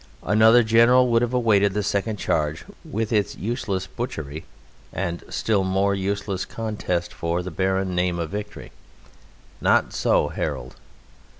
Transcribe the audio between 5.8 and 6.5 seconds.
useless